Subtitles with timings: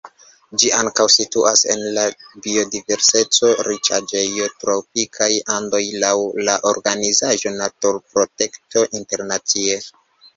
[0.61, 2.05] Ĝi ankaŭ situas en la
[2.45, 5.27] biodiverseco-riĉaĵejo Tropikaj
[5.57, 6.15] Andoj laŭ
[6.49, 9.77] la organizaĵo Naturprotekto Internacie.